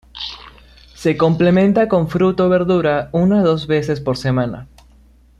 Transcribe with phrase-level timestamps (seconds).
[0.95, 4.67] Se complementa con fruta o verdura una o dos veces por semana.